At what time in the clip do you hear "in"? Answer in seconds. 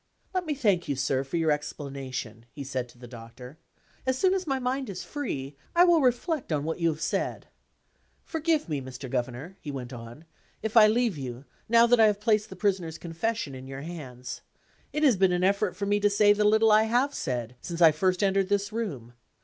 13.53-13.67